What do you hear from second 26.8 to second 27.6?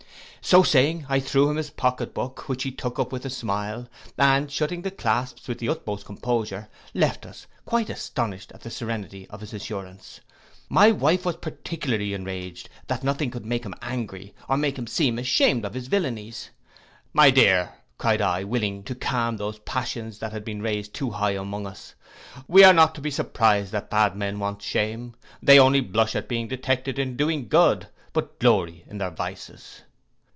in doing